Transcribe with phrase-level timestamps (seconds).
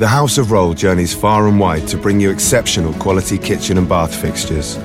[0.00, 3.86] The House of Roll journeys far and wide to bring you exceptional quality kitchen and
[3.86, 4.76] bath fixtures.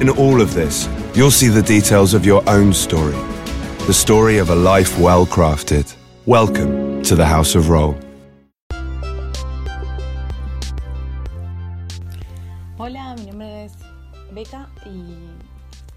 [0.00, 3.14] In all of this, you'll see the details of your own story.
[3.86, 5.94] The story of a life well crafted.
[6.26, 7.94] Welcome to the House of Roll.
[12.76, 13.74] Hola, mi nombre es
[14.32, 15.14] Beca y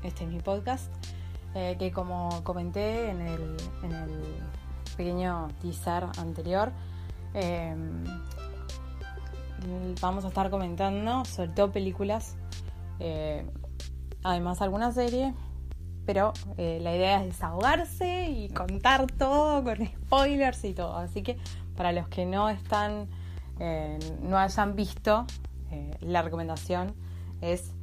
[0.04, 0.91] este es mi podcast
[1.55, 4.21] eh, que como comenté en el, en el
[4.96, 6.71] pequeño teaser anterior,
[7.34, 7.73] eh,
[10.02, 12.36] vamos a estar comentando sobre todo películas,
[13.00, 13.46] eh,
[14.24, 15.34] además alguna serie,
[16.06, 20.96] pero eh, la idea es desahogarse y contar todo con spoilers y todo.
[20.96, 21.38] Así que
[21.75, 23.07] para los que no están,
[23.60, 25.25] eh, no hayan visto,
[26.00, 26.96] la recomendación
[27.42, 27.74] es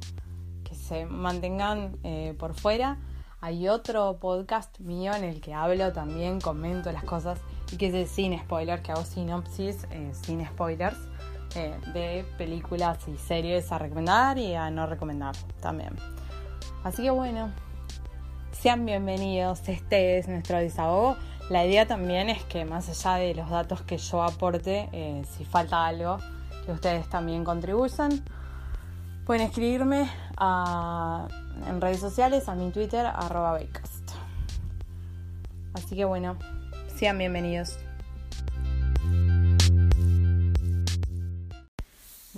[0.63, 1.97] que se mantengan
[2.39, 2.97] por fuera.
[3.41, 7.39] Hay otro podcast mío en el que hablo también, comento las cosas
[7.71, 10.97] y que es sin spoilers, que hago sinopsis sin spoilers.
[11.55, 15.95] Eh, de películas y series a recomendar y a no recomendar también.
[16.83, 17.49] Así que bueno,
[18.51, 21.15] sean bienvenidos, este es nuestro desahogo.
[21.49, 25.45] La idea también es que más allá de los datos que yo aporte, eh, si
[25.45, 26.17] falta algo,
[26.65, 28.21] que ustedes también contribuyan,
[29.25, 33.57] pueden escribirme en redes sociales, a mi Twitter, arroba
[35.73, 36.35] Así que bueno,
[36.97, 37.77] sean bienvenidos.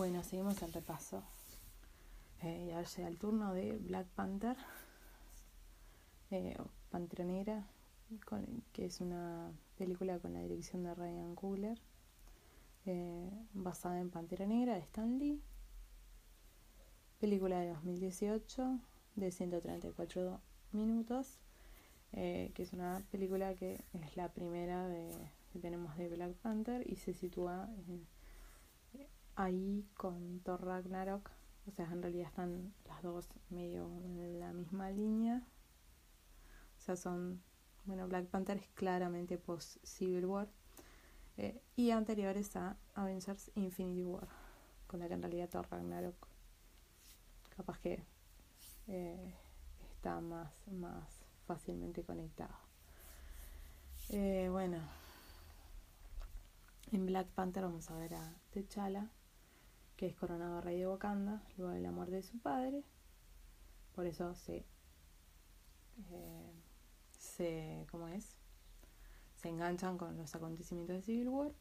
[0.07, 1.21] Bueno, seguimos el repaso.
[2.41, 4.55] Eh, y ahora llega el turno de Black Panther,
[6.31, 7.67] eh, o Pantera Negra,
[8.71, 11.77] que es una película con la dirección de Ryan Coogler,
[12.85, 15.41] eh, basada en Pantera Negra de Stan Lee.
[17.19, 18.79] Película de 2018
[19.17, 20.39] de 134
[20.71, 21.37] minutos,
[22.13, 25.11] que es una película que es la primera de,
[25.51, 28.07] que tenemos de Black Panther y se sitúa en
[29.37, 31.31] ahí con Thor Ragnarok.
[31.67, 35.47] O sea, en realidad están las dos medio en la misma línea.
[36.77, 37.41] O sea, son.
[37.85, 40.49] Bueno, Black Panther es claramente post Civil War.
[41.37, 44.27] Eh, y anteriores a Avengers Infinity War.
[44.87, 46.27] Con la que en realidad Thor Ragnarok.
[47.55, 48.03] Capaz que
[48.87, 49.33] eh,
[49.93, 52.55] está más, más fácilmente conectado.
[54.09, 54.79] Eh, bueno.
[56.91, 59.11] En Black Panther vamos a ver a T'Challa
[59.97, 62.83] que es coronado rey de Wakanda luego de la muerte de su padre.
[63.95, 64.63] Por eso se,
[66.11, 66.53] eh,
[67.11, 68.37] se, ¿cómo es?
[69.35, 71.51] se enganchan con los acontecimientos de Civil War,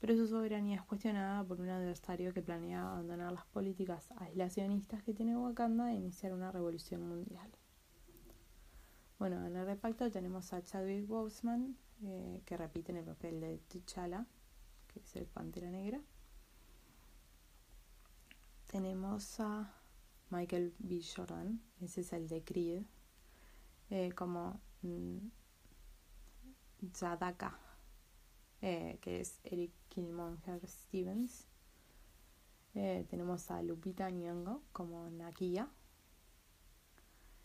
[0.00, 5.14] pero su soberanía es cuestionada por un adversario que planea abandonar las políticas aislacionistas que
[5.14, 7.50] tiene Wakanda e iniciar una revolución mundial.
[9.18, 13.60] Bueno, en el reparto tenemos a Chadwick Boseman, eh, que repite en el papel de
[13.68, 14.26] T'Challa,
[14.88, 16.00] que es el Pantera Negra
[18.72, 19.70] tenemos a
[20.30, 21.02] Michael B.
[21.02, 22.82] Jordan, ese es el de Creed,
[23.90, 25.18] eh, como mm,
[26.94, 27.58] Zadaka,
[28.62, 31.46] eh, que es Eric Killmonger Stevens.
[32.74, 35.68] Eh, tenemos a Lupita Nyong'o como Nakia,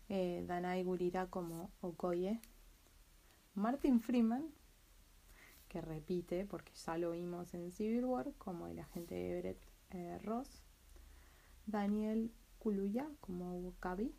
[0.08, 2.40] Danai Gurira como Okoye,
[3.54, 4.50] Martin Freeman,
[5.68, 9.60] que repite porque ya lo vimos en Civil War como el agente Everett
[10.24, 10.64] Ross,
[11.68, 14.16] Daniel Kuluya como Wakabi,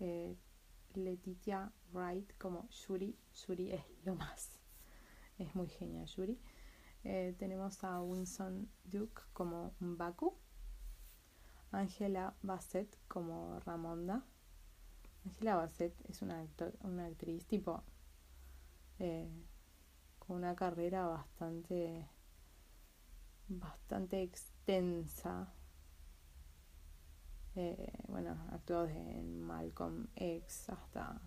[0.00, 0.36] eh,
[0.94, 3.16] Letitia Wright como Shuri.
[3.32, 4.60] Shuri es lo más,
[5.38, 6.38] es muy genial Shuri.
[7.04, 10.36] Eh, tenemos a Winston Duke como Baku,
[11.72, 14.22] Angela Bassett como Ramonda.
[15.24, 16.46] Angela Bassett es una,
[16.82, 17.82] una actriz tipo
[18.98, 19.26] eh,
[20.18, 22.10] con una carrera bastante
[23.48, 25.55] bastante extensa
[27.56, 31.20] eh, bueno, actuó en Malcolm X hasta,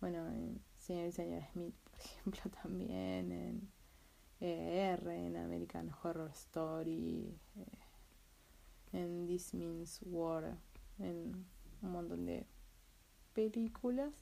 [0.00, 3.72] bueno, en Señor y Señor Smith, por ejemplo, también, en
[4.40, 7.78] eh, R, en American Horror Story, eh,
[8.92, 10.56] en This Means War,
[10.98, 11.46] en
[11.82, 12.46] un montón de
[13.34, 14.14] películas.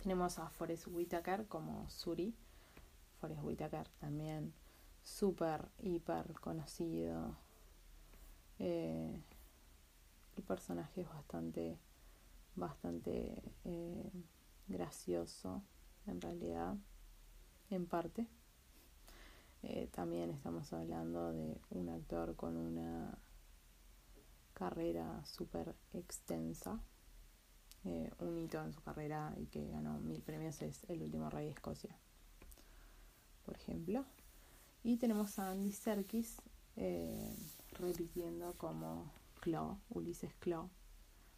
[0.00, 2.36] Tenemos a Forrest Whitaker como Suri.
[3.20, 4.54] Forrest Whitaker también
[5.02, 7.36] súper, hiper conocido
[8.58, 9.20] eh,
[10.36, 11.78] el personaje es bastante,
[12.56, 14.10] bastante eh,
[14.66, 15.62] gracioso,
[16.06, 16.76] en realidad,
[17.70, 18.26] en parte.
[19.62, 23.18] Eh, también estamos hablando de un actor con una
[24.54, 26.80] carrera súper extensa,
[28.18, 31.52] un hito en su carrera y que ganó mil premios es El último rey de
[31.52, 31.96] Escocia,
[33.46, 34.04] por ejemplo.
[34.82, 36.42] Y tenemos a Andy Serkis
[37.78, 40.68] repitiendo como Claw, Ulises Claw.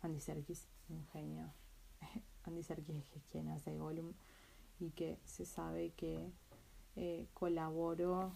[0.02, 1.52] Andy Serkis, un genio.
[2.44, 4.14] Andy Serkis es quien hace Gollum
[4.78, 6.32] y que se sabe que
[6.96, 8.32] eh, colaboró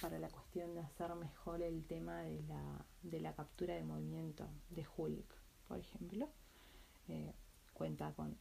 [0.00, 4.48] para la cuestión de hacer mejor el tema de la, de la captura de movimiento
[4.70, 5.34] de Hulk,
[5.68, 6.28] por ejemplo.
[7.08, 7.34] Eh,
[7.74, 8.38] cuenta con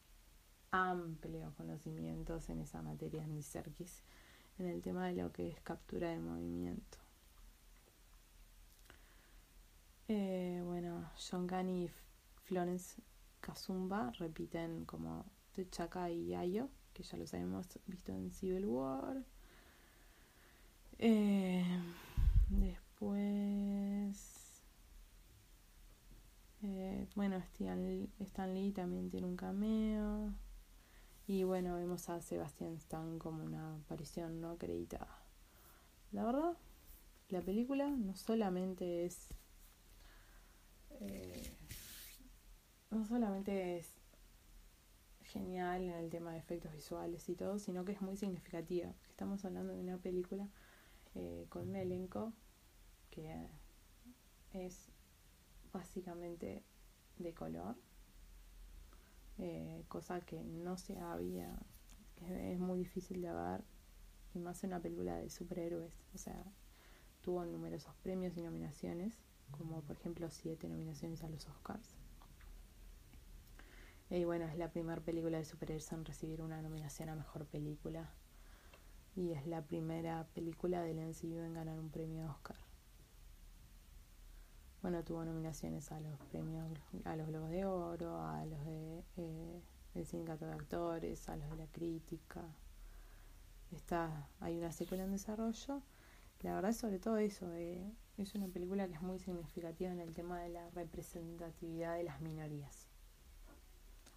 [0.71, 4.03] amplios conocimientos en esa materia Andy Serkis
[4.57, 7.00] en el tema de lo que es captura de movimiento.
[10.13, 11.89] Eh, bueno, John Gunn y
[12.43, 13.01] Florence
[13.39, 15.23] Kazumba repiten como
[15.53, 19.23] T'Chaka y Yayo, que ya los habíamos visto en Civil War.
[20.97, 21.63] Eh,
[22.49, 24.17] después,
[26.61, 30.33] eh, bueno, Stan Lee también tiene un cameo.
[31.25, 35.23] Y bueno, vemos a Sebastián Stan como una aparición no acreditada.
[36.11, 36.57] La verdad,
[37.29, 39.29] la película no solamente es.
[41.01, 41.43] Eh,
[42.89, 43.93] no solamente es
[45.23, 48.93] genial en el tema de efectos visuales y todo, sino que es muy significativa.
[49.09, 50.47] Estamos hablando de una película
[51.15, 52.33] eh, con un elenco
[53.09, 53.47] que
[54.53, 54.89] es
[55.73, 56.63] básicamente
[57.17, 57.75] de color
[59.43, 61.57] eh, cosa que no se había,
[62.29, 63.63] es, muy difícil de ver,
[64.35, 66.43] y más en una película de superhéroes, o sea,
[67.21, 69.19] tuvo numerosos premios y nominaciones,
[69.51, 71.95] como por ejemplo siete nominaciones a los Oscars.
[74.09, 78.11] Y bueno, es la primera película de superhéroes en recibir una nominación a Mejor Película.
[79.15, 82.57] Y es la primera película del MCU en ganar un premio Oscar.
[84.81, 86.67] Bueno, tuvo nominaciones a los premios,
[87.05, 89.61] a los Globos de Oro, a los de eh,
[89.95, 92.41] el sindicato de actores, a los de la crítica.
[93.71, 95.81] Está, hay una secuela en desarrollo.
[96.41, 100.13] La verdad, sobre todo eso, eh, es una película que es muy significativa en el
[100.13, 102.87] tema de la representatividad de las minorías.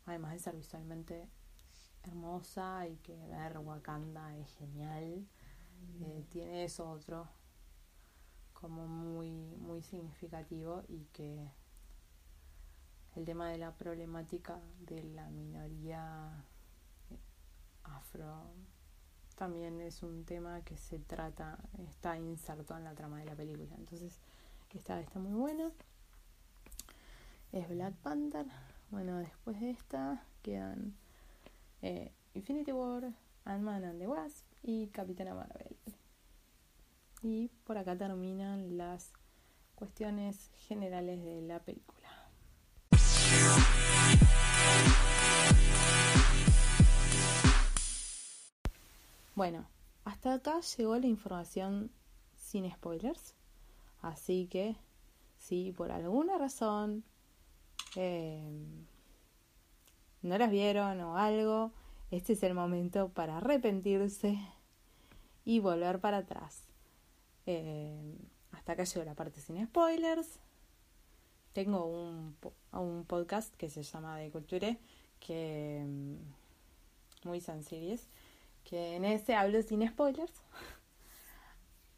[0.07, 1.29] Además de ser visualmente
[2.03, 5.27] hermosa y que ver Wakanda es genial,
[6.01, 7.29] eh, tiene eso otro
[8.53, 11.51] como muy, muy significativo y que
[13.17, 16.45] el tema de la problemática de la minoría
[17.85, 18.51] afro
[19.37, 21.59] también es un tema que se trata,
[21.89, 23.75] está inserto en la trama de la película.
[23.77, 24.21] Entonces,
[24.75, 25.71] esta está muy buena.
[27.53, 28.47] Es Black Panther.
[28.91, 30.95] Bueno, después de esta quedan
[31.83, 33.13] eh, Infinity War,
[33.45, 35.77] Ant-Man and the Wasp y Capitana Marvel.
[37.23, 39.13] Y por acá terminan las
[39.77, 41.94] cuestiones generales de la película.
[49.35, 49.67] Bueno,
[50.05, 51.91] hasta acá llegó la información
[52.37, 53.35] sin spoilers.
[54.01, 54.77] Así que
[55.39, 57.05] si por alguna razón
[57.97, 58.49] eh,
[60.23, 61.73] no las vieron o algo,
[62.11, 64.39] este es el momento para arrepentirse
[65.45, 66.69] y volver para atrás.
[67.47, 68.17] Eh,
[68.53, 70.39] hasta acá llegó la parte sin spoilers.
[71.53, 72.37] Tengo un,
[72.73, 74.79] un podcast que se llama De Culture,
[75.19, 77.99] que mm, muy sencillo
[78.65, 80.33] que en ese hablo sin spoilers.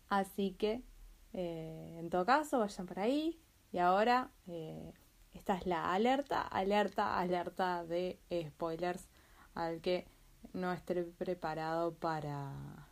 [0.08, 0.82] Así que,
[1.32, 3.40] eh, en todo caso, vayan por ahí.
[3.72, 4.92] Y ahora, eh,
[5.32, 8.18] esta es la alerta, alerta, alerta de
[8.48, 9.08] spoilers
[9.54, 10.06] al que
[10.52, 12.88] no esté preparado para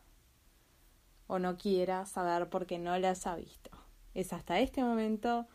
[1.26, 3.71] o no quiera saber porque no las ha visto.
[4.12, 5.47] Es hasta este momento,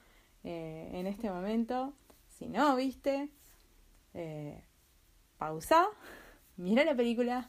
[0.44, 1.94] eh, en este momento,
[2.28, 3.30] si no viste,
[5.38, 5.88] pausa,
[6.58, 7.48] mira la película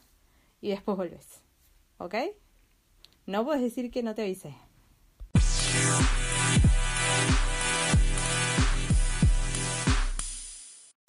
[0.61, 1.41] y después volvés.
[1.97, 2.15] ¿Ok?
[3.25, 4.55] No puedes decir que no te avisé.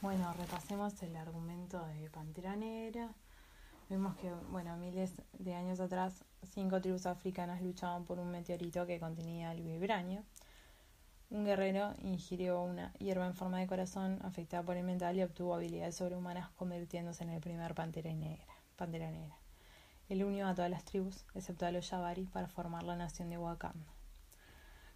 [0.00, 3.14] Bueno, repasemos el argumento de Pantera Negra.
[3.88, 8.98] Vemos que, bueno, miles de años atrás, cinco tribus africanas luchaban por un meteorito que
[8.98, 10.24] contenía el vibranio.
[11.30, 15.54] Un guerrero ingirió una hierba en forma de corazón afectada por el mental y obtuvo
[15.54, 18.46] habilidades sobrehumanas, convirtiéndose en el primer pantera negra.
[18.76, 19.41] Pantera negra.
[20.12, 23.38] Él unió a todas las tribus, excepto a los Yabari, para formar la nación de
[23.38, 23.94] Wakanda.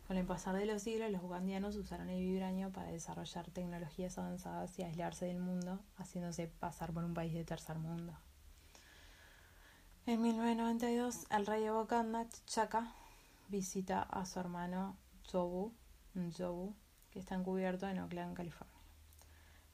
[0.06, 4.78] Con el pasar de los siglos, los ugandianos usaron el vibranio para desarrollar tecnologías avanzadas
[4.78, 8.12] y aislarse del mundo, haciéndose pasar por un país de tercer mundo.
[10.04, 12.92] En 1992, el rey de Wakanda, T'Chaka,
[13.48, 14.98] visita a su hermano
[15.32, 15.72] Jobu,
[16.36, 16.74] Jobu
[17.10, 18.82] que está encubierto en Oakland, California.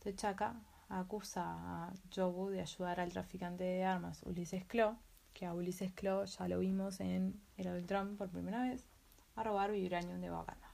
[0.04, 0.54] T'Chaka
[0.88, 4.96] acusa a Jobu de ayudar al traficante de armas Ulises Klo
[5.32, 8.88] que a Ulises Claw ya lo vimos en El Ultron por primera vez,
[9.36, 10.68] a robar Vibranium de Wakanda.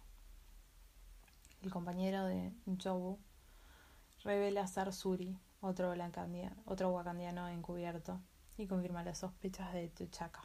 [1.63, 3.19] El compañero de Jobu
[4.23, 5.95] revela ser Suri, otro,
[6.67, 8.21] otro wakandiano encubierto,
[8.57, 10.43] y confirma las sospechas de T'Chaka.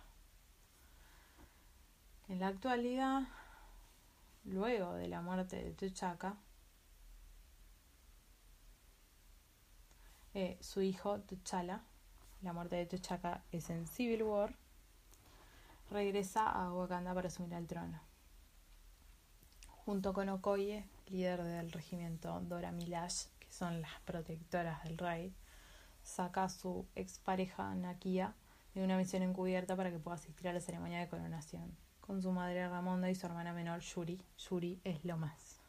[2.27, 3.23] En la actualidad,
[4.43, 6.37] luego de la muerte de T'Chaka,
[10.33, 11.83] eh, su hijo T'Challa,
[12.43, 14.53] la muerte de T'Chaka es en Civil War,
[15.89, 18.01] regresa a Wakanda para asumir el trono.
[19.85, 25.33] Junto con Okoye, líder del regimiento Dora Milash, que son las protectoras del rey,
[26.03, 28.35] saca a su expareja Nakia
[28.75, 32.31] de una misión encubierta para que pueda asistir a la ceremonia de coronación, con su
[32.31, 34.21] madre Ramonda y su hermana menor Yuri.
[34.37, 35.62] Yuri es lo más.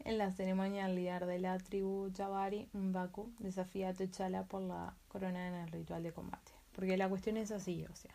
[0.00, 4.94] En la ceremonia, el líder de la tribu Jabari, Mbaku, desafía a T'Challa por la
[5.08, 6.52] corona en el ritual de combate.
[6.74, 8.14] Porque la cuestión es así, o sea,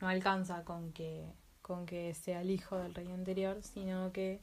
[0.00, 1.26] no alcanza con que,
[1.62, 4.40] con que sea el hijo del rey anterior, sino que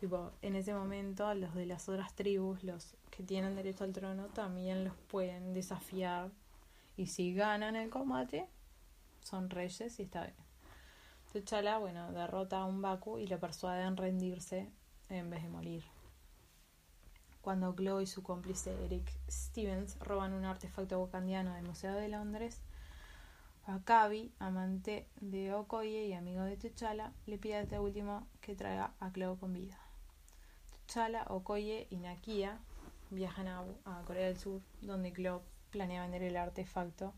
[0.00, 4.26] Tipo, en ese momento los de las otras tribus, los que tienen derecho al trono,
[4.26, 6.30] también los pueden desafiar.
[6.96, 8.46] Y si ganan el combate,
[9.20, 10.36] son reyes y está bien.
[11.32, 14.70] T'Challa, bueno, derrota a un Baku y lo persuade en rendirse
[15.08, 15.84] en vez de morir.
[17.46, 22.60] Cuando Chloe y su cómplice Eric Stevens roban un artefacto wakandiano del Museo de Londres,
[23.68, 28.94] Wakabi, amante de Okoye y amigo de T'Challa, le pide a este último que traiga
[28.98, 29.78] a Chloe con vida.
[30.88, 32.58] Chala, Okoye y Nakia
[33.10, 33.64] viajan a,
[34.08, 37.14] Corea del Sur, donde Glob planea vender el artefacto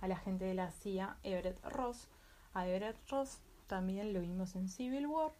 [0.00, 2.08] a la gente de la CIA, Everett Ross.
[2.54, 5.30] A Everett Ross también lo vimos en Civil War.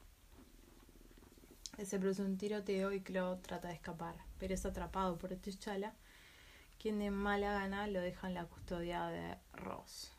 [1.85, 5.95] Se produce un tiroteo y Claude trata de escapar, pero es atrapado por T'Challa,
[6.77, 10.13] quien de mala gana lo deja en la custodia de Ross.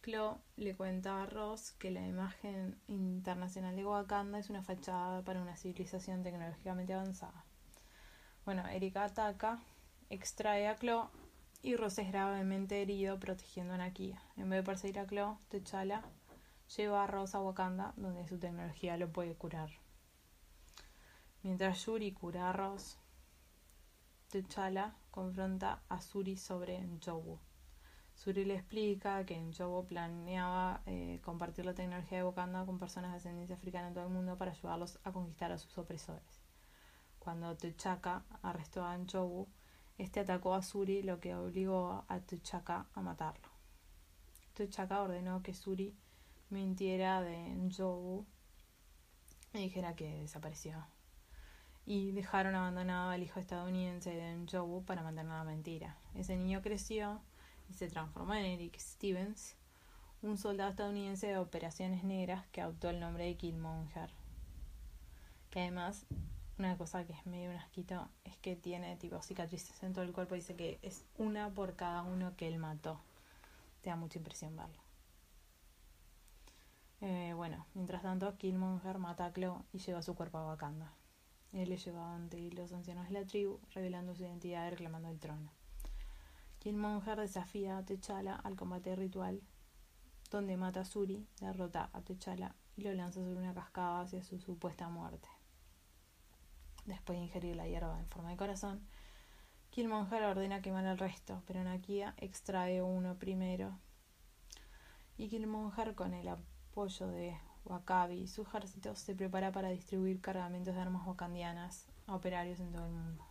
[0.00, 5.40] Clo le cuenta a Ross que la imagen internacional de Wakanda es una fachada para
[5.40, 7.44] una civilización tecnológicamente avanzada.
[8.44, 9.62] Bueno, Erika ataca,
[10.10, 11.10] extrae a Clo
[11.62, 14.22] y Ross es gravemente herido protegiendo a Nakia.
[14.36, 16.02] En vez de perseguir a Clo, T'Challa
[16.76, 19.83] lleva a Ross a Wakanda, donde su tecnología lo puede curar.
[21.44, 22.96] Mientras Yuri cura a Ross,
[24.30, 27.38] T'Challa confronta a Suri sobre Njobu.
[28.14, 33.18] Suri le explica que Njobo planeaba eh, compartir la tecnología de Wakanda con personas de
[33.18, 36.40] ascendencia africana en todo el mundo para ayudarlos a conquistar a sus opresores.
[37.18, 39.46] Cuando T'Chaka arrestó a Njobu,
[39.98, 43.50] este atacó a Suri, lo que obligó a T'Chaka a matarlo.
[44.54, 45.94] T'Chaka ordenó que Suri
[46.48, 48.24] mintiera de Njobu
[49.52, 50.93] y dijera que desapareció.
[51.86, 55.96] Y dejaron abandonado al hijo estadounidense de Njobu para mantener la mentira.
[56.14, 57.20] Ese niño creció
[57.68, 59.56] y se transformó en Eric Stevens,
[60.22, 64.10] un soldado estadounidense de operaciones negras que adoptó el nombre de Killmonger.
[65.50, 66.06] Que además,
[66.58, 70.12] una cosa que es medio un asquito es que tiene tipo cicatrices en todo el
[70.12, 70.34] cuerpo.
[70.34, 73.00] Dice que es una por cada uno que él mató.
[73.82, 74.82] Te da mucha impresión verlo.
[77.02, 80.90] Eh, bueno, mientras tanto, Killmonger mata a Clo y lleva su cuerpo a Wakanda.
[81.54, 85.20] Él le lleva ante los ancianos de la tribu, revelando su identidad y reclamando el
[85.20, 85.52] trono.
[86.58, 89.40] Killmonger desafía a T'Challa al combate ritual,
[90.32, 94.40] donde mata a Suri, derrota a T'Challa y lo lanza sobre una cascada hacia su
[94.40, 95.28] supuesta muerte.
[96.86, 98.84] Después de ingerir la hierba en forma de corazón,
[99.70, 103.78] Killmonger ordena quemar el resto, pero Nakia extrae uno primero.
[105.16, 110.80] Y Killmonger, con el apoyo de Wakabi su ejército, se prepara para distribuir cargamentos de
[110.80, 113.24] armas wakandianas a operarios en todo el mundo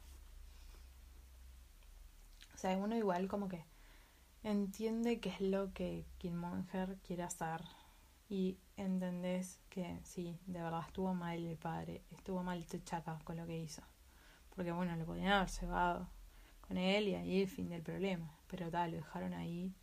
[2.63, 3.65] sea, uno igual como que
[4.41, 7.61] entiende qué es lo que Killmonger quiere hacer
[8.29, 13.45] y entendés que sí, de verdad estuvo mal el padre, estuvo mal T'Chaka con lo
[13.45, 13.81] que hizo.
[14.55, 16.07] Porque bueno, le podían haber cebado
[16.61, 18.31] con él y ahí el fin del problema.
[18.47, 19.73] Pero tal, lo dejaron ahí,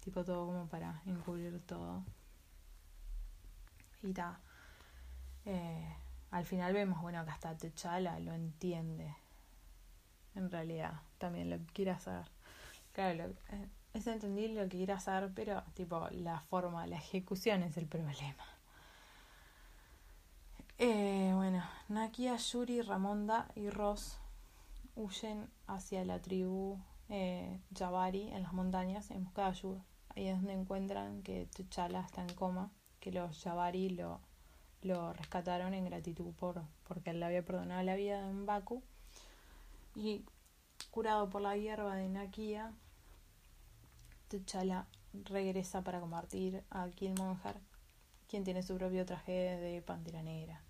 [0.00, 2.02] tipo todo como para encubrir todo.
[5.44, 5.96] Eh,
[6.30, 9.14] al final vemos, bueno, que hasta T'Chala lo entiende
[10.34, 12.26] en realidad, también lo que quiere hacer.
[12.92, 17.76] Claro, eh, es entendible lo que quiere hacer, pero tipo la forma, la ejecución es
[17.76, 18.44] el problema.
[20.78, 24.18] Eh, bueno, Nakia, Yuri, Ramonda y Ross
[24.94, 29.84] huyen hacia la tribu eh, Jabari en las montañas en busca de ayuda.
[30.14, 32.70] Ahí es donde encuentran que T'Challa está en coma,
[33.06, 34.18] que los Jabari lo,
[34.82, 38.82] lo rescataron en gratitud por porque él le había perdonado la vida en Baku
[39.94, 40.24] y
[40.90, 42.72] curado por la hierba de Nakia,
[44.28, 47.60] T'Challa regresa para combatir a Killmonger,
[48.28, 50.60] quien tiene su propio traje de pantera negra.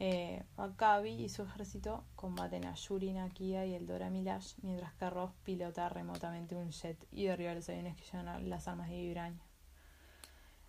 [0.00, 5.08] Eh, Wakabi y su ejército combaten a Yuri Nakia y el Dora Milash, mientras que
[5.08, 9.49] Ross pilota remotamente un jet y derriba los aviones que llevan las armas de vibranio.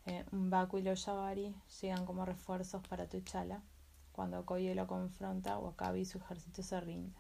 [0.05, 3.61] Eh, Baku y los Jabari llegan como refuerzos para T'Challa.
[4.11, 7.13] Cuando Okoye lo confronta, Wakabi y su ejército se rinden.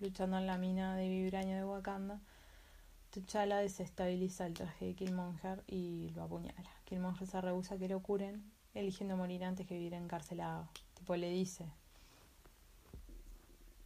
[0.00, 2.20] Luchando en la mina de vibranio de Wakanda,
[3.10, 6.70] T'Challa desestabiliza el traje de Killmonger y lo apuñala.
[6.84, 10.68] Killmonger se rehúsa que lo curen, eligiendo morir antes que vivir encarcelado
[11.02, 11.66] tipo le dice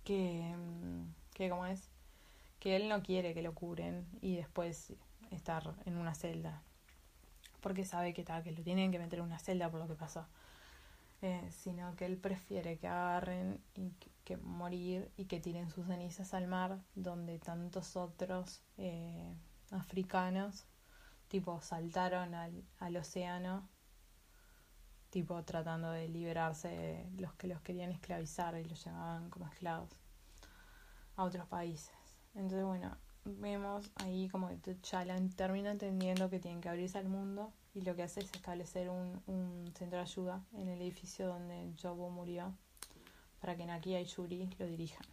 [0.04, 1.88] que, mm, que como es,
[2.60, 4.92] que él no quiere que lo curen y después
[5.30, 6.62] estar en una celda,
[7.60, 10.26] porque sabe que, que lo tienen que meter en una celda por lo que pasó,
[11.22, 13.92] eh, sino que él prefiere que agarren y
[14.24, 19.34] que, morir y que tiren sus cenizas al mar, donde tantos otros eh,
[19.70, 20.66] africanos,
[21.28, 23.68] tipo, saltaron al, al océano
[25.16, 29.90] tipo tratando de liberarse de los que los querían esclavizar y los llevaban como esclavos
[31.16, 31.96] a otros países.
[32.34, 32.96] Entonces, bueno,
[33.26, 37.94] vemos ahí como que T'Challa termina entendiendo que tienen que abrirse al mundo y lo
[37.96, 42.54] que hace es establecer un, un centro de ayuda en el edificio donde Jobo murió
[43.40, 45.04] para que Nakia y Yuri lo dirijan.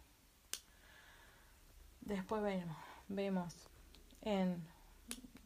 [2.00, 2.76] Después vemos,
[3.08, 3.54] vemos
[4.22, 4.62] en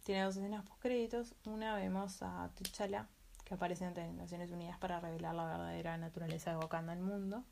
[0.04, 1.34] tiene dos escenas post créditos.
[1.44, 3.08] Una vemos a T'Challa
[3.44, 7.44] que aparece ante Naciones Unidas para revelar la verdadera naturaleza de Wakanda al mundo.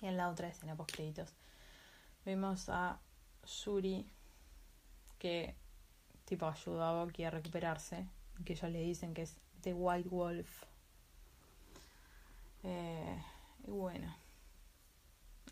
[0.00, 1.34] Y en la otra escena post créditos
[2.24, 2.98] vemos a
[3.46, 4.06] Shuri
[5.18, 5.54] que
[6.24, 8.06] tipo ayudó a Bucky a recuperarse
[8.44, 10.64] que ellos le dicen que es The White Wolf
[12.64, 13.22] eh,
[13.66, 14.14] y bueno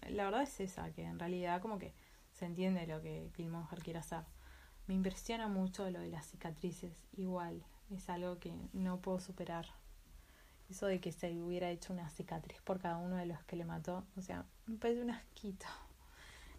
[0.09, 1.95] la verdad es esa que en realidad como que
[2.33, 4.25] se entiende lo que Killmonger quiere hacer
[4.87, 9.67] me impresiona mucho lo de las cicatrices igual es algo que no puedo superar.
[10.71, 13.65] Eso de que se hubiera hecho una cicatriz por cada uno de los que le
[13.65, 15.67] mató, o sea, me parece un asquito.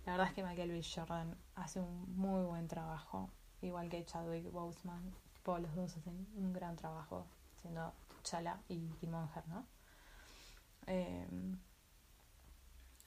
[0.05, 0.81] La verdad es que Michael B.
[0.83, 5.13] Jordan hace un muy buen trabajo, igual que Chadwick Boseman.
[5.43, 7.25] Todos los dos hacen un gran trabajo,
[7.61, 9.65] siendo Chala y Killmonger, ¿no?
[10.87, 11.57] Em,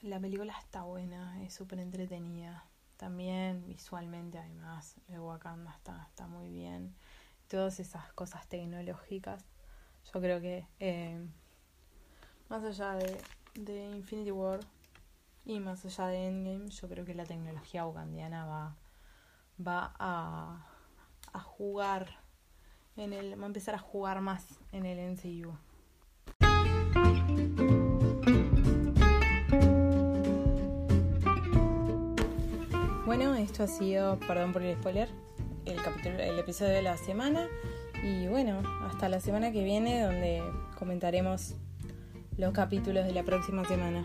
[0.02, 2.64] la película está buena, es súper entretenida.
[2.96, 6.94] También visualmente, además, el Wakanda está, está muy bien
[7.48, 9.44] todas esas cosas tecnológicas.
[10.12, 11.26] Yo creo que eh,
[12.48, 13.20] más allá de,
[13.54, 14.60] de, Infinity War
[15.48, 18.76] y más allá de Endgame, yo creo que la tecnología ugandiana va,
[19.66, 20.66] va a,
[21.32, 22.18] a jugar
[22.96, 25.56] en el, va a empezar a jugar más en el MCU.
[33.06, 35.08] Bueno, esto ha sido, perdón por el spoiler,
[35.64, 37.46] el, capítulo, el episodio de la semana.
[38.04, 40.42] Y bueno, hasta la semana que viene donde
[40.78, 41.54] comentaremos
[42.36, 44.04] los capítulos de la próxima semana.